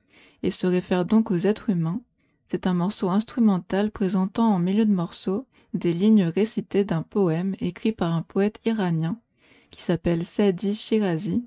et 0.42 0.52
se 0.52 0.68
réfère 0.68 1.06
donc 1.06 1.32
aux 1.32 1.38
êtres 1.38 1.70
humains. 1.70 2.02
C'est 2.46 2.68
un 2.68 2.74
morceau 2.74 3.10
instrumental 3.10 3.92
présentant 3.92 4.54
en 4.54 4.60
milieu 4.60 4.86
de 4.86 4.94
morceau 4.94 5.48
des 5.74 5.94
lignes 5.94 6.26
récitées 6.26 6.84
d'un 6.84 7.02
poème 7.02 7.56
écrit 7.60 7.92
par 7.92 8.14
un 8.14 8.22
poète 8.22 8.60
iranien 8.66 9.20
qui 9.72 9.82
s'appelle 9.82 10.24
Saadi 10.24 10.74
Shirazi. 10.74 11.46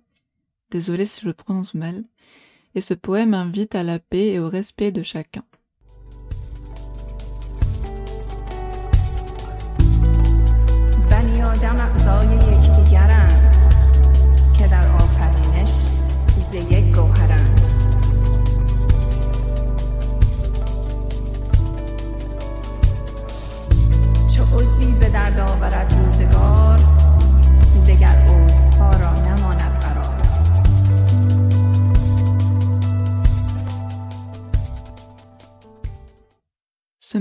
Désolé 0.70 1.06
si 1.06 1.20
je 1.20 1.26
le 1.26 1.34
prononce 1.34 1.74
mal. 1.74 2.04
Et 2.74 2.80
ce 2.80 2.92
poème 2.92 3.34
invite 3.34 3.74
à 3.74 3.82
la 3.82 3.98
paix 3.98 4.28
et 4.28 4.40
au 4.40 4.48
respect 4.48 4.90
de 4.90 5.02
chacun. 5.02 5.44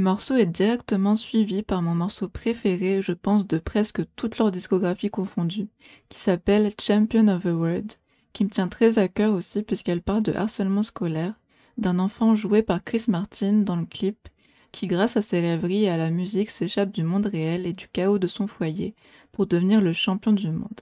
Morceau 0.06 0.36
est 0.36 0.46
directement 0.46 1.16
suivi 1.16 1.64
par 1.64 1.82
mon 1.82 1.96
morceau 1.96 2.30
préféré, 2.30 3.02
je 3.02 3.12
pense, 3.12 3.48
de 3.48 3.58
presque 3.58 4.04
toute 4.16 4.38
leur 4.38 4.52
discographie 4.52 5.10
confondue, 5.10 5.68
qui 6.10 6.20
s'appelle 6.20 6.72
Champion 6.80 7.28
of 7.28 7.42
the 7.42 7.48
World, 7.48 7.94
qui 8.32 8.44
me 8.44 8.52
tient 8.52 8.68
très 8.68 9.00
à 9.00 9.08
cœur 9.08 9.34
aussi 9.34 9.64
puisqu'elle 9.64 10.04
parle 10.04 10.22
de 10.22 10.32
harcèlement 10.34 10.84
scolaire, 10.84 11.34
d'un 11.80 11.98
enfant 11.98 12.36
joué 12.36 12.62
par 12.62 12.84
Chris 12.84 13.06
Martin 13.08 13.54
dans 13.54 13.78
le 13.78 13.88
clip, 13.88 14.30
qui 14.72 14.86
grâce 14.86 15.18
à 15.18 15.24
ses 15.24 15.40
rêveries 15.40 15.86
et 15.86 15.90
à 15.90 15.98
la 15.98 16.12
musique 16.12 16.52
s'échappe 16.52 16.92
du 16.92 17.02
monde 17.02 17.26
réel 17.26 17.66
et 17.66 17.74
du 17.74 17.88
chaos 17.88 18.20
de 18.20 18.28
son 18.28 18.46
foyer 18.46 18.94
pour 19.32 19.48
devenir 19.48 19.82
le 19.82 19.92
champion 19.92 20.34
du 20.34 20.52
monde. 20.52 20.82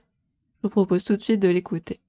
Je 0.58 0.64
vous 0.64 0.68
propose 0.68 1.02
tout 1.02 1.16
de 1.16 1.22
suite 1.22 1.40
de 1.40 1.48
l'écouter. 1.48 2.03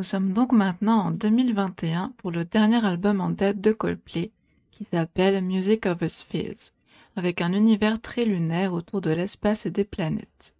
Nous 0.00 0.04
sommes 0.04 0.32
donc 0.32 0.52
maintenant 0.52 1.08
en 1.08 1.10
2021 1.10 2.14
pour 2.16 2.30
le 2.30 2.46
dernier 2.46 2.82
album 2.86 3.20
en 3.20 3.28
date 3.28 3.60
de 3.60 3.70
Coldplay, 3.70 4.32
qui 4.70 4.84
s'appelle 4.84 5.44
Music 5.44 5.84
of 5.84 5.98
the 5.98 6.08
Spheres, 6.08 6.70
avec 7.16 7.42
un 7.42 7.52
univers 7.52 8.00
très 8.00 8.24
lunaire 8.24 8.72
autour 8.72 9.02
de 9.02 9.10
l'espace 9.10 9.66
et 9.66 9.70
des 9.70 9.84
planètes. 9.84 10.54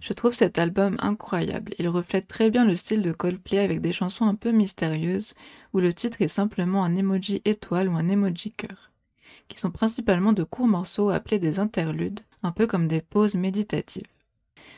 Je 0.00 0.12
trouve 0.12 0.34
cet 0.34 0.58
album 0.58 0.98
incroyable, 1.00 1.72
il 1.78 1.88
reflète 1.88 2.28
très 2.28 2.50
bien 2.50 2.66
le 2.66 2.74
style 2.74 3.00
de 3.00 3.12
Coldplay 3.12 3.60
avec 3.60 3.80
des 3.80 3.90
chansons 3.92 4.26
un 4.26 4.34
peu 4.34 4.50
mystérieuses, 4.50 5.32
où 5.72 5.80
le 5.80 5.94
titre 5.94 6.20
est 6.20 6.28
simplement 6.28 6.84
un 6.84 6.94
emoji 6.94 7.40
étoile 7.46 7.88
ou 7.88 7.96
un 7.96 8.10
emoji 8.10 8.52
cœur, 8.52 8.90
qui 9.48 9.58
sont 9.58 9.70
principalement 9.70 10.34
de 10.34 10.44
courts 10.44 10.68
morceaux 10.68 11.08
appelés 11.08 11.38
des 11.38 11.58
interludes, 11.58 12.20
un 12.42 12.52
peu 12.52 12.66
comme 12.66 12.86
des 12.86 13.00
pauses 13.00 13.34
méditatives. 13.34 14.13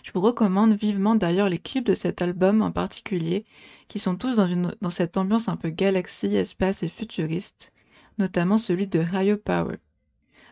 Je 0.07 0.13
vous 0.13 0.21
recommande 0.21 0.73
vivement 0.73 1.17
d'ailleurs 1.17 1.49
les 1.49 1.59
clips 1.59 1.87
de 1.87 1.95
cet 1.95 2.23
album 2.23 2.63
en 2.63 2.71
particulier, 2.71 3.45
qui 3.89 3.99
sont 3.99 4.15
tous 4.15 4.37
dans, 4.37 4.91
cette 4.91 5.17
ambiance 5.17 5.49
un 5.49 5.57
peu 5.57 5.71
galaxie, 5.71 6.37
espace 6.37 6.85
et 6.85 6.89
futuriste, 6.89 7.73
notamment 8.17 8.57
celui 8.57 8.87
de 8.87 9.01
Higher 9.01 9.37
Power. 9.37 9.79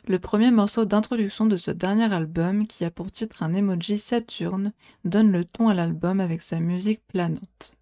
Le 0.09 0.19
premier 0.19 0.51
morceau 0.51 0.87
d'introduction 0.87 1.47
de 1.47 1.57
ce 1.57 1.71
dernier 1.71 2.13
album, 2.13 2.67
qui 2.67 2.85
a 2.85 2.91
pour 2.91 3.13
titre 3.13 3.45
un 3.45 3.55
emoji 3.55 3.97
Saturne, 3.97 4.73
donne 5.05 5.31
le 5.31 5.45
ton 5.45 5.69
à 5.69 5.75
l'album 5.75 6.19
avec 6.19 6.43
sa 6.43 6.59
musique 6.59 7.07
planante. 7.07 7.77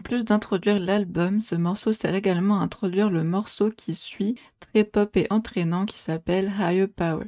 En 0.00 0.02
plus 0.02 0.24
d'introduire 0.24 0.78
l'album, 0.78 1.42
ce 1.42 1.54
morceau 1.54 1.92
sert 1.92 2.14
également 2.14 2.58
à 2.58 2.62
introduire 2.62 3.10
le 3.10 3.22
morceau 3.22 3.68
qui 3.68 3.94
suit, 3.94 4.34
très 4.58 4.82
pop 4.82 5.14
et 5.14 5.26
entraînant, 5.28 5.84
qui 5.84 5.98
s'appelle 5.98 6.50
Higher 6.58 6.86
Power, 6.86 7.26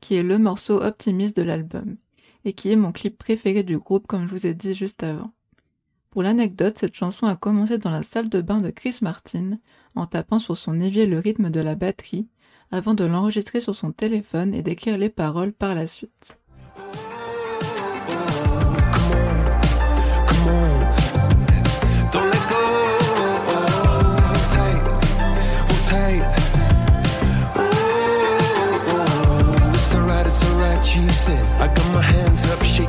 qui 0.00 0.14
est 0.14 0.22
le 0.22 0.38
morceau 0.38 0.80
optimiste 0.80 1.36
de 1.36 1.42
l'album, 1.42 1.96
et 2.44 2.52
qui 2.52 2.70
est 2.70 2.76
mon 2.76 2.92
clip 2.92 3.18
préféré 3.18 3.64
du 3.64 3.76
groupe 3.76 4.06
comme 4.06 4.28
je 4.28 4.30
vous 4.30 4.46
ai 4.46 4.54
dit 4.54 4.72
juste 4.72 5.02
avant. 5.02 5.32
Pour 6.10 6.22
l'anecdote, 6.22 6.78
cette 6.78 6.94
chanson 6.94 7.26
a 7.26 7.34
commencé 7.34 7.76
dans 7.76 7.90
la 7.90 8.04
salle 8.04 8.28
de 8.28 8.40
bain 8.40 8.60
de 8.60 8.70
Chris 8.70 8.98
Martin, 9.02 9.58
en 9.96 10.06
tapant 10.06 10.38
sur 10.38 10.56
son 10.56 10.80
évier 10.80 11.06
le 11.06 11.18
rythme 11.18 11.50
de 11.50 11.58
la 11.58 11.74
batterie, 11.74 12.28
avant 12.70 12.94
de 12.94 13.04
l'enregistrer 13.04 13.58
sur 13.58 13.74
son 13.74 13.90
téléphone 13.90 14.54
et 14.54 14.62
d'écrire 14.62 14.96
les 14.96 15.10
paroles 15.10 15.52
par 15.52 15.74
la 15.74 15.88
suite. 15.88 16.38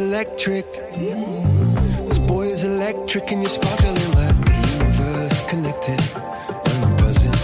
Electric. 0.00 0.66
This 2.08 2.18
boy 2.18 2.46
is 2.46 2.64
electric, 2.64 3.30
and 3.32 3.42
you're 3.42 3.50
sparkling 3.50 3.94
like 3.94 4.38
the 4.48 4.56
universe 4.78 5.46
connected. 5.50 6.00
When 6.64 6.84
I'm 6.84 6.96
buzzing, 6.96 7.40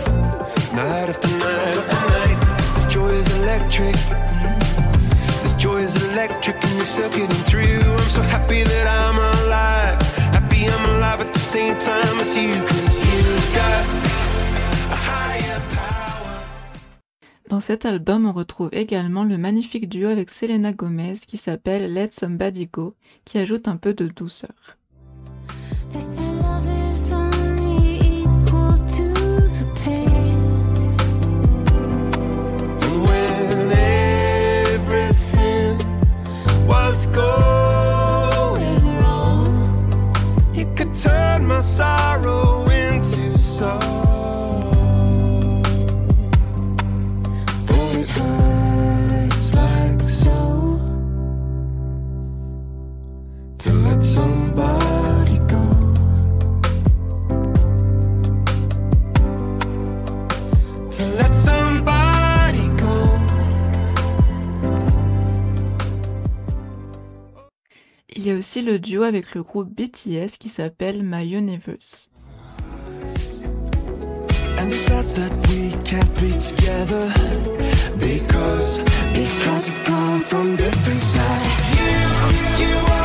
night 0.77 1.09
after 1.13 1.29
night 1.29 1.75
after 1.81 2.01
night. 2.17 2.39
This 2.75 2.87
joy 2.95 3.09
is 3.09 3.29
electric. 3.41 3.97
This 5.43 5.55
joy 5.55 5.77
is 5.77 5.95
electric, 6.13 6.65
and 6.65 6.75
you're 6.77 6.93
circuiting 7.01 7.43
through. 7.51 7.83
I'm 8.01 8.09
so 8.19 8.23
happy 8.23 8.63
that 8.63 8.87
I'm 8.87 9.17
alive. 9.19 10.01
Happy 10.39 10.67
I'm 10.67 10.85
alive 10.97 11.21
at 11.21 11.33
the 11.33 11.39
same 11.55 11.79
time 11.79 12.21
as 12.21 12.37
you, 12.37 12.55
cause 12.69 12.95
you've 13.05 13.55
got 13.55 14.06
Dans 17.57 17.61
cet 17.61 17.87
album, 17.87 18.27
on 18.27 18.35
retrouve 18.35 18.69
également 18.73 19.25
le 19.25 19.39
magnifique 19.39 19.89
duo 19.89 20.11
avec 20.11 20.29
Selena 20.29 20.75
Gomez 20.75 21.15
qui 21.27 21.39
s'appelle 21.39 21.95
Let 21.95 22.11
Somebody 22.13 22.67
Go, 22.67 22.97
qui 23.25 23.39
ajoute 23.39 23.67
un 23.67 23.79
peu 23.79 23.95
de 23.95 24.09
douceur. 24.09 24.51
Was 36.69 37.07
going 37.07 38.99
wrong. 38.99 40.53
You 40.53 40.67
could 40.77 40.95
turn 40.95 41.47
my 41.47 41.63
sorrow 41.63 42.69
into 42.69 43.39
song. 43.39 44.06
Il 68.19 68.33
y 68.33 68.33
a 68.33 68.35
aussi 68.35 68.61
le 68.61 68.79
duo 68.79 69.03
avec 69.05 69.35
le 69.35 69.43
groupe 69.43 69.71
BTS 69.71 70.39
qui 70.39 70.49
s'appelle 70.49 71.03
My 71.03 71.25
Universe. 71.25 72.11
Because 77.99 78.79
because 79.13 79.71
come 79.85 80.21
from 80.21 80.57
different. 80.57 81.01
You, 82.59 82.67
you 82.67 82.96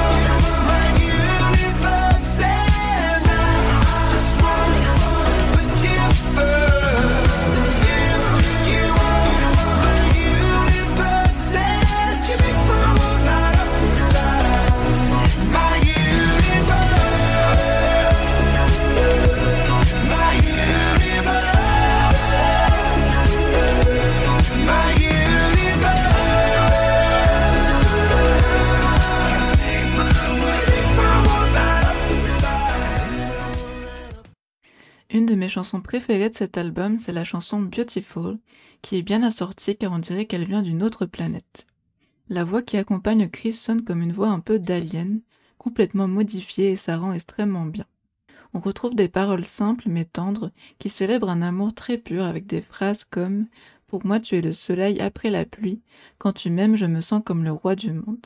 chansons 35.52 35.82
préférées 35.82 36.30
de 36.30 36.36
cet 36.36 36.58
album, 36.58 36.98
c'est 36.98 37.12
la 37.12 37.26
chanson 37.26 37.62
Beautiful, 37.62 38.40
qui 38.82 38.96
est 38.96 39.02
bien 39.02 39.22
assortie 39.22 39.76
car 39.76 39.92
on 39.92 40.00
dirait 40.00 40.26
qu'elle 40.26 40.48
vient 40.48 40.62
d'une 40.62 40.82
autre 40.82 41.06
planète. 41.06 41.68
La 42.30 42.46
voix 42.46 42.62
qui 42.62 42.78
accompagne 42.78 43.28
Chris 43.28 43.54
sonne 43.54 43.84
comme 43.84 44.02
une 44.02 44.14
voix 44.14 44.30
un 44.30 44.40
peu 44.40 44.60
d'alien, 44.60 45.20
complètement 45.58 46.08
modifiée 46.08 46.72
et 46.72 46.76
ça 46.78 46.98
rend 46.98 47.12
extrêmement 47.12 47.66
bien. 47.66 47.86
On 48.54 48.60
retrouve 48.60 48.96
des 48.96 49.10
paroles 49.10 49.44
simples 49.44 49.86
mais 49.88 50.06
tendres 50.06 50.52
qui 50.80 50.88
célèbrent 50.88 51.30
un 51.30 51.42
amour 51.42 51.74
très 51.74 51.98
pur 51.98 52.24
avec 52.24 52.48
des 52.48 52.62
phrases 52.62 53.04
comme 53.04 53.48
Pour 53.88 54.06
moi 54.06 54.22
tu 54.22 54.38
es 54.38 54.42
le 54.42 54.54
soleil 54.54 55.02
après 55.02 55.30
la 55.30 55.44
pluie, 55.44 55.82
quand 56.18 56.32
tu 56.32 56.50
m'aimes 56.50 56.78
je 56.78 56.86
me 56.86 57.02
sens 57.02 57.22
comme 57.26 57.44
le 57.44 57.52
roi 57.52 57.76
du 57.76 57.92
monde. 57.92 58.26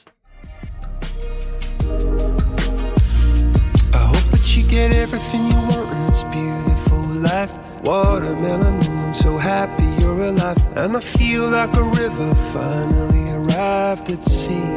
I 3.93 3.97
hope 3.97 4.31
that 4.31 4.55
you 4.55 4.63
get 4.69 4.91
everything 4.91 5.47
you 5.47 5.55
want 5.55 5.89
in 5.91 6.05
this 6.07 6.23
beautiful 6.25 6.74
life. 7.25 7.51
Watermelon 7.83 8.79
moon, 8.79 9.13
so 9.13 9.37
happy 9.37 9.85
you're 9.99 10.21
alive. 10.23 10.57
And 10.77 10.97
I 10.97 10.99
feel 10.99 11.49
like 11.49 11.73
a 11.75 11.83
river 12.01 12.29
finally 12.53 13.29
arrived 13.39 14.09
at 14.09 14.23
sea. 14.27 14.71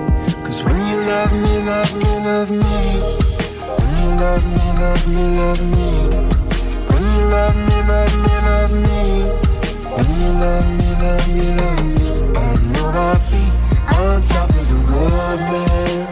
Cause 0.45 0.63
when 0.65 0.77
you 0.91 0.99
love 1.13 1.33
me, 1.33 1.55
love 1.71 1.93
me, 2.01 2.11
love 2.29 2.51
me. 2.51 2.75
When 3.79 3.91
you 4.01 4.11
love 4.25 4.45
me, 4.55 4.67
love 4.83 5.05
me, 5.13 5.23
love 5.41 5.63
me. 5.75 5.89
When 6.91 7.03
you 7.15 7.25
love 7.37 7.57
me, 7.67 7.77
love 7.93 8.15
me, 8.25 8.35
love 8.49 8.75
me. 8.85 8.99
When 9.95 10.09
you 10.21 10.31
love 10.43 10.69
me, 10.79 10.89
love 11.03 11.27
me, 11.35 11.47
love 11.61 11.83
me. 11.97 12.09
I 12.37 12.51
know 12.73 12.89
I'll 13.07 13.19
be 13.31 13.43
on 13.97 14.17
top 14.33 14.51
of 14.51 14.65
the 14.71 14.79
world, 14.91 15.41
man. 15.51 16.07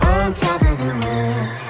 On 0.00 0.32
top 0.32 0.62
of 0.62 0.76
the 0.78 0.90
world. 1.06 1.67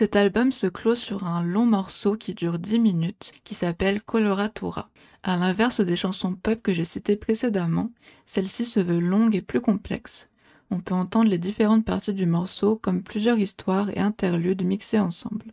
Cet 0.00 0.16
album 0.16 0.50
se 0.50 0.66
clôt 0.66 0.94
sur 0.94 1.26
un 1.26 1.44
long 1.44 1.66
morceau 1.66 2.16
qui 2.16 2.32
dure 2.32 2.58
10 2.58 2.78
minutes, 2.78 3.34
qui 3.44 3.54
s'appelle 3.54 4.02
Coloratura. 4.02 4.88
À 5.22 5.36
l'inverse 5.36 5.82
des 5.82 5.94
chansons 5.94 6.32
pop 6.32 6.62
que 6.62 6.72
j'ai 6.72 6.84
citées 6.84 7.16
précédemment, 7.16 7.92
celle-ci 8.24 8.64
se 8.64 8.80
veut 8.80 8.98
longue 8.98 9.36
et 9.36 9.42
plus 9.42 9.60
complexe. 9.60 10.30
On 10.70 10.80
peut 10.80 10.94
entendre 10.94 11.28
les 11.28 11.36
différentes 11.36 11.84
parties 11.84 12.14
du 12.14 12.24
morceau 12.24 12.76
comme 12.76 13.02
plusieurs 13.02 13.38
histoires 13.38 13.90
et 13.90 13.98
interludes 13.98 14.64
mixés 14.64 14.98
ensemble. 14.98 15.52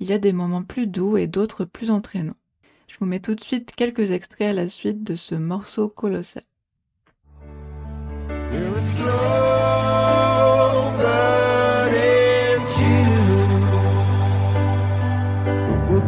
Il 0.00 0.08
y 0.08 0.14
a 0.14 0.18
des 0.18 0.32
moments 0.32 0.62
plus 0.62 0.86
doux 0.86 1.18
et 1.18 1.26
d'autres 1.26 1.66
plus 1.66 1.90
entraînants. 1.90 2.40
Je 2.88 2.96
vous 2.96 3.04
mets 3.04 3.20
tout 3.20 3.34
de 3.34 3.44
suite 3.44 3.74
quelques 3.76 4.12
extraits 4.12 4.48
à 4.48 4.54
la 4.54 4.70
suite 4.70 5.04
de 5.04 5.14
ce 5.14 5.34
morceau 5.34 5.90
colossal. 5.90 6.44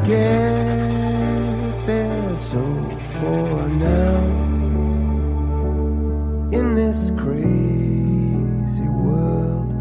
Get 0.07 1.87
there 1.87 2.37
so 2.37 2.63
for 3.19 3.69
now. 3.69 4.19
In 6.53 6.75
this 6.77 7.11
crazy 7.17 8.89
world, 8.89 9.73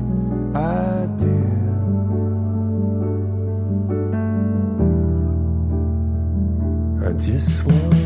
I 0.55 1.05
do. 1.23 1.41
I 7.05 7.13
just 7.13 7.63
want 7.65 8.04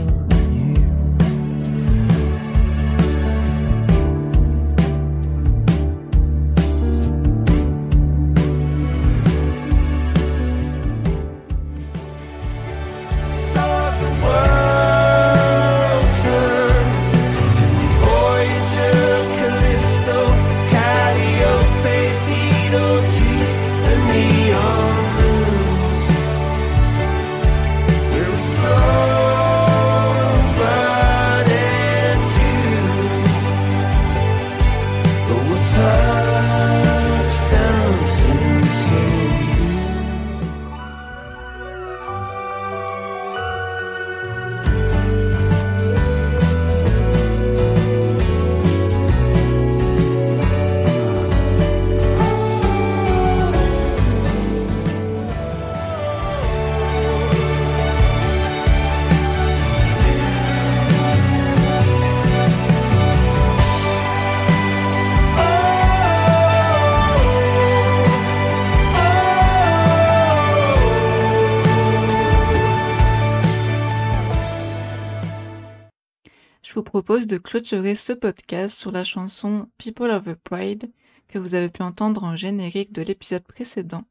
clôturer 77.49 77.95
ce 77.95 78.13
podcast 78.13 78.77
sur 78.77 78.91
la 78.91 79.03
chanson 79.03 79.67
People 79.79 80.11
of 80.11 80.25
the 80.25 80.35
Pride 80.35 80.91
que 81.27 81.39
vous 81.39 81.55
avez 81.55 81.69
pu 81.69 81.81
entendre 81.81 82.23
en 82.23 82.35
générique 82.35 82.93
de 82.93 83.01
l'épisode 83.01 83.41
précédent 83.41 84.03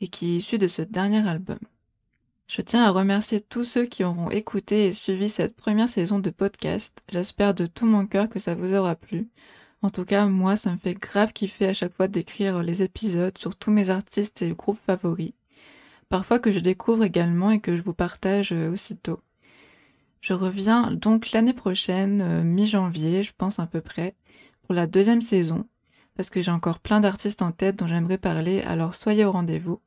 et 0.00 0.08
qui 0.08 0.32
est 0.32 0.38
issu 0.38 0.58
de 0.58 0.66
ce 0.66 0.82
dernier 0.82 1.24
album. 1.28 1.60
Je 2.48 2.62
tiens 2.62 2.82
à 2.82 2.90
remercier 2.90 3.38
tous 3.38 3.62
ceux 3.62 3.86
qui 3.86 4.02
auront 4.02 4.28
écouté 4.30 4.88
et 4.88 4.92
suivi 4.92 5.28
cette 5.28 5.54
première 5.54 5.88
saison 5.88 6.18
de 6.18 6.30
podcast. 6.30 6.98
J'espère 7.12 7.54
de 7.54 7.66
tout 7.66 7.86
mon 7.86 8.06
cœur 8.06 8.28
que 8.28 8.40
ça 8.40 8.56
vous 8.56 8.74
aura 8.74 8.96
plu. 8.96 9.28
En 9.82 9.90
tout 9.90 10.04
cas, 10.04 10.26
moi, 10.26 10.56
ça 10.56 10.72
me 10.72 10.78
fait 10.78 10.94
grave 10.94 11.32
kiffer 11.32 11.68
à 11.68 11.74
chaque 11.74 11.94
fois 11.94 12.08
d'écrire 12.08 12.60
les 12.64 12.82
épisodes 12.82 13.38
sur 13.38 13.54
tous 13.54 13.70
mes 13.70 13.90
artistes 13.90 14.42
et 14.42 14.50
groupes 14.50 14.80
favoris. 14.84 15.34
Parfois 16.08 16.40
que 16.40 16.50
je 16.50 16.58
découvre 16.58 17.04
également 17.04 17.52
et 17.52 17.60
que 17.60 17.76
je 17.76 17.82
vous 17.82 17.94
partage 17.94 18.50
euh, 18.50 18.72
aussitôt. 18.72 19.20
Je 20.20 20.34
reviens 20.34 20.90
donc 20.90 21.32
l'année 21.32 21.54
prochaine, 21.54 22.20
euh, 22.20 22.42
mi-janvier, 22.42 23.22
je 23.22 23.32
pense 23.36 23.58
à 23.58 23.66
peu 23.66 23.80
près, 23.80 24.14
pour 24.62 24.74
la 24.74 24.86
deuxième 24.86 25.22
saison, 25.22 25.66
parce 26.14 26.28
que 26.28 26.42
j'ai 26.42 26.50
encore 26.50 26.80
plein 26.80 27.00
d'artistes 27.00 27.40
en 27.40 27.52
tête 27.52 27.76
dont 27.76 27.86
j'aimerais 27.86 28.18
parler, 28.18 28.60
alors 28.62 28.94
soyez 28.94 29.24
au 29.24 29.32
rendez-vous. 29.32 29.80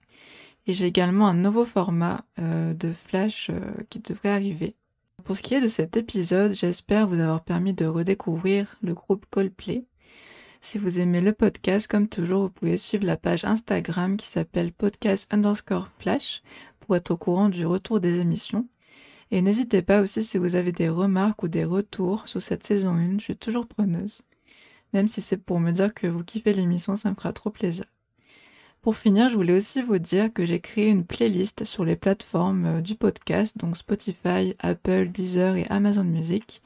Et 0.65 0.73
j'ai 0.73 0.85
également 0.85 1.27
un 1.27 1.33
nouveau 1.33 1.65
format 1.65 2.25
euh, 2.39 2.73
de 2.73 2.91
flash 2.91 3.49
euh, 3.49 3.59
qui 3.89 3.99
devrait 3.99 4.29
arriver. 4.29 4.75
Pour 5.23 5.35
ce 5.35 5.41
qui 5.41 5.53
est 5.53 5.61
de 5.61 5.67
cet 5.67 5.97
épisode, 5.97 6.53
j'espère 6.53 7.07
vous 7.07 7.19
avoir 7.19 7.43
permis 7.43 7.73
de 7.73 7.85
redécouvrir 7.85 8.75
le 8.81 8.93
groupe 8.93 9.25
Coldplay. 9.29 9.85
Si 10.61 10.77
vous 10.77 10.99
aimez 10.99 11.21
le 11.21 11.33
podcast, 11.33 11.87
comme 11.87 12.07
toujours, 12.07 12.43
vous 12.43 12.49
pouvez 12.49 12.77
suivre 12.77 13.05
la 13.05 13.17
page 13.17 13.43
Instagram 13.43 14.17
qui 14.17 14.25
s'appelle 14.25 14.71
podcast 14.71 15.31
underscore 15.31 15.89
flash 15.99 16.41
pour 16.79 16.95
être 16.95 17.11
au 17.11 17.17
courant 17.17 17.49
du 17.49 17.65
retour 17.65 17.99
des 17.99 18.19
émissions. 18.19 18.67
Et 19.31 19.41
n'hésitez 19.41 19.81
pas 19.81 20.01
aussi 20.01 20.23
si 20.23 20.37
vous 20.37 20.55
avez 20.55 20.71
des 20.71 20.89
remarques 20.89 21.43
ou 21.43 21.47
des 21.47 21.65
retours 21.65 22.27
sur 22.27 22.41
cette 22.41 22.63
saison 22.63 22.91
1, 22.91 23.19
je 23.19 23.23
suis 23.23 23.37
toujours 23.37 23.67
preneuse. 23.67 24.21
Même 24.93 25.07
si 25.07 25.21
c'est 25.21 25.37
pour 25.37 25.59
me 25.59 25.71
dire 25.71 25.93
que 25.93 26.07
vous 26.07 26.23
kiffez 26.23 26.53
l'émission, 26.53 26.95
ça 26.95 27.09
me 27.09 27.15
fera 27.15 27.33
trop 27.33 27.49
plaisir. 27.49 27.85
Pour 28.83 28.97
finir, 28.97 29.29
je 29.29 29.35
voulais 29.35 29.55
aussi 29.55 29.81
vous 29.81 29.97
dire 29.97 30.31
que 30.33 30.45
j'ai 30.45 30.59
créé 30.59 30.89
une 30.89 31.05
playlist 31.05 31.63
sur 31.63 31.85
les 31.85 31.95
plateformes 31.95 32.65
euh, 32.65 32.81
du 32.81 32.95
podcast, 32.95 33.57
donc 33.57 33.77
Spotify, 33.77 34.55
Apple, 34.59 35.07
Deezer 35.07 35.55
et 35.55 35.65
Amazon 35.69 36.03
Music, 36.03 36.61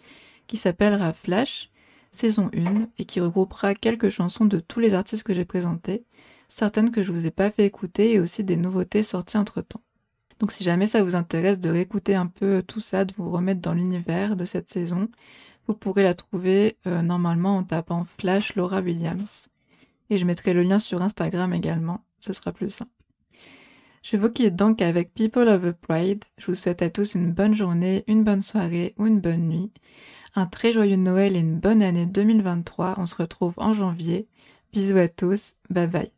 qui 0.48 0.58
s'appellera 0.58 1.14
Flash, 1.14 1.70
saison 2.10 2.50
1, 2.56 2.90
et 2.98 3.06
qui 3.06 3.20
regroupera 3.20 3.76
quelques 3.76 4.10
chansons 4.10 4.46
de 4.46 4.60
tous 4.60 4.80
les 4.80 4.96
artistes 4.96 5.24
que 5.24 5.36
j'ai 5.36 5.46
présentés, 5.46 6.06
certaines 6.50 6.90
que 6.90 7.04
je 7.04 7.12
vous 7.12 7.28
ai 7.28 7.32
pas 7.32 7.52
fait 7.52 7.68
écouter 7.68 8.14
et 8.14 8.20
aussi 8.20 8.44
des 8.44 8.58
nouveautés 8.58 9.04
sorties 9.04 9.38
entre 9.38 9.62
temps. 9.62 9.84
Donc 10.40 10.52
si 10.52 10.64
jamais 10.64 10.86
ça 10.86 11.04
vous 11.04 11.16
intéresse 11.16 11.60
de 11.60 11.70
réécouter 11.70 12.16
un 12.16 12.28
peu 12.28 12.62
tout 12.62 12.80
ça, 12.80 13.06
de 13.06 13.14
vous 13.14 13.30
remettre 13.32 13.62
dans 13.62 13.74
l'univers 13.74 14.36
de 14.36 14.46
cette 14.46 14.70
saison, 14.70 15.10
vous 15.68 15.74
pourrez 15.74 16.04
la 16.04 16.14
trouver 16.14 16.78
euh, 16.88 17.02
normalement 17.02 17.58
en 17.58 17.64
tapant 17.64 18.06
Flash 18.06 18.56
Laura 18.56 18.82
Williams. 18.82 19.48
Et 20.10 20.18
je 20.18 20.26
mettrai 20.26 20.54
le 20.54 20.64
lien 20.64 20.80
sur 20.80 21.02
Instagram 21.02 21.54
également, 21.54 22.02
ce 22.20 22.34
sera 22.34 22.52
plus 22.52 22.70
simple. 22.70 22.92
Je 24.04 24.16
vous 24.16 24.30
quitte 24.30 24.56
donc 24.56 24.82
avec 24.82 25.14
People 25.14 25.50
of 25.50 25.64
the 25.64 25.74
Pride. 25.74 26.24
Je 26.38 26.46
vous 26.46 26.56
souhaite 26.56 26.82
à 26.82 26.90
tous 26.90 27.16
une 27.16 27.34
bonne 27.34 27.54
journée, 27.54 28.06
une 28.08 28.24
bonne 28.24 28.42
soirée 28.42 28.94
ou 28.98 29.06
une 29.06 29.20
bonne 29.20 29.50
nuit. 29.50 29.72
Un 30.36 30.46
très 30.46 30.72
joyeux 30.72 30.96
Noël 30.96 31.36
et 31.36 31.40
une 31.40 31.60
bonne 31.60 31.82
année 31.82 32.06
2023. 32.06 32.96
On 33.00 33.06
se 33.06 33.16
retrouve 33.16 33.56
en 33.58 33.74
janvier. 33.74 34.28
Bisous 34.72 34.98
à 34.98 35.10
tous. 35.10 35.56
Bye 35.70 35.88
bye. 35.88 36.17